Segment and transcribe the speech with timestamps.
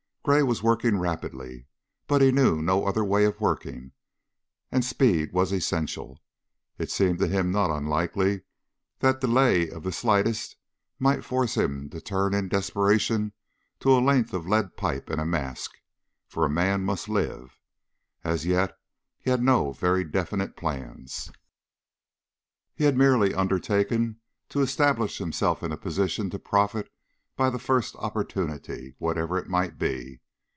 [0.23, 1.65] Gray was working rapidly,
[2.05, 3.91] but he knew no other way of working,
[4.71, 6.21] and speed was essential.
[6.77, 8.43] It seemed to him not unlikely
[8.99, 10.57] that delay of the slightest
[10.99, 13.33] might force him to turn in desperation
[13.79, 15.71] to a length of lead pipe and a mask,
[16.27, 17.57] for a man must live.
[18.23, 18.77] As yet
[19.17, 21.31] he had no very definite plans,
[22.75, 26.91] he had merely undertaken to establish himself in a position to profit
[27.37, 30.19] by the first opportunity, whatever it might be.